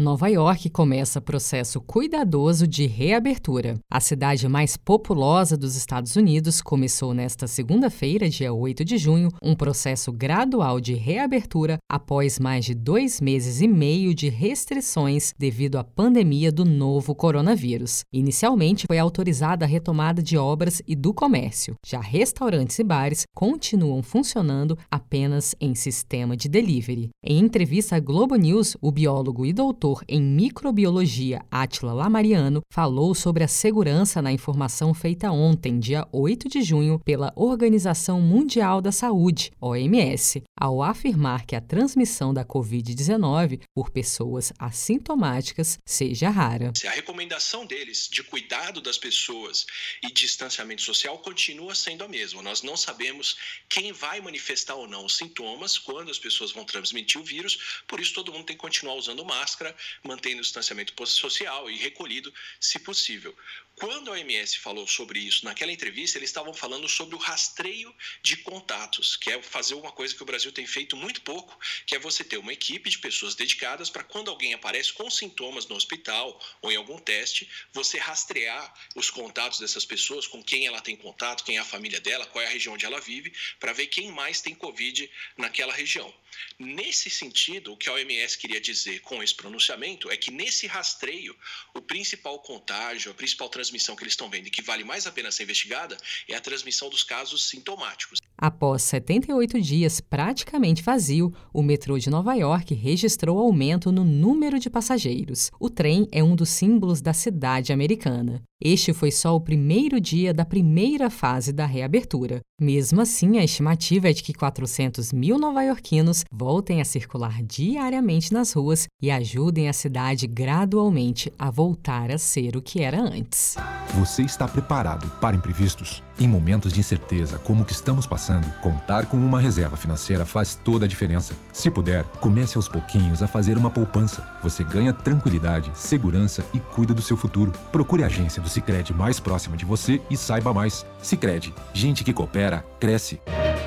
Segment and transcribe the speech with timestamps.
[0.00, 3.78] Nova York começa processo cuidadoso de reabertura.
[3.92, 9.54] A cidade mais populosa dos Estados Unidos começou nesta segunda-feira, dia 8 de junho, um
[9.54, 15.84] processo gradual de reabertura após mais de dois meses e meio de restrições devido à
[15.84, 18.00] pandemia do novo coronavírus.
[18.10, 21.74] Inicialmente, foi autorizada a retomada de obras e do comércio.
[21.86, 27.10] Já restaurantes e bares continuam funcionando apenas em sistema de delivery.
[27.22, 33.14] Em entrevista à Globo News, o biólogo e doutor doutor em microbiologia Atila Lamariano falou
[33.14, 38.92] sobre a segurança na informação feita ontem, dia 8 de junho, pela Organização Mundial da
[38.92, 46.72] Saúde, OMS, ao afirmar que a transmissão da Covid-19 por pessoas assintomáticas seja rara.
[46.86, 49.66] A recomendação deles de cuidado das pessoas
[50.02, 52.42] e distanciamento social continua sendo a mesma.
[52.42, 53.36] Nós não sabemos
[53.68, 58.00] quem vai manifestar ou não os sintomas, quando as pessoas vão transmitir o vírus, por
[58.00, 62.78] isso todo mundo tem que continuar usando máscara, mantendo o distanciamento social e recolhido, se
[62.78, 63.36] possível.
[63.80, 68.36] Quando a OMS falou sobre isso naquela entrevista, eles estavam falando sobre o rastreio de
[68.36, 71.98] contatos, que é fazer uma coisa que o Brasil tem feito muito pouco, que é
[71.98, 76.38] você ter uma equipe de pessoas dedicadas para quando alguém aparece com sintomas no hospital
[76.60, 81.42] ou em algum teste, você rastrear os contatos dessas pessoas, com quem ela tem contato,
[81.42, 84.12] quem é a família dela, qual é a região onde ela vive, para ver quem
[84.12, 86.12] mais tem Covid naquela região.
[86.58, 89.69] Nesse sentido, o que a OMS queria dizer com esse pronunciamento
[90.10, 91.34] é que nesse rastreio,
[91.74, 95.12] o principal contágio, a principal transmissão que eles estão vendo e que vale mais a
[95.12, 95.96] pena ser investigada
[96.28, 98.18] é a transmissão dos casos sintomáticos.
[98.36, 104.70] Após 78 dias praticamente vazio, o metrô de Nova York registrou aumento no número de
[104.70, 105.50] passageiros.
[105.60, 108.42] O trem é um dos símbolos da cidade americana.
[108.62, 112.40] Este foi só o primeiro dia da primeira fase da reabertura.
[112.62, 118.52] Mesmo assim, a estimativa é de que 400 mil nova-iorquinos voltem a circular diariamente nas
[118.52, 123.56] ruas e ajudem a cidade gradualmente a voltar a ser o que era antes.
[123.94, 126.02] Você está preparado para imprevistos?
[126.18, 130.54] Em momentos de incerteza como o que estamos passando, contar com uma reserva financeira faz
[130.54, 131.34] toda a diferença.
[131.54, 134.22] Se puder, comece aos pouquinhos a fazer uma poupança.
[134.42, 137.52] Você ganha tranquilidade, segurança e cuida do seu futuro.
[137.72, 140.84] Procure a agência do Sicredi mais próxima de você e saiba mais.
[141.00, 143.20] Sicredi, gente que coopera cresce.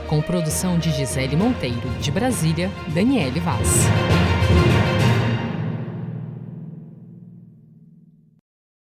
[0.07, 3.87] Com produção de Gisele Monteiro, de Brasília, Daniele Vaz.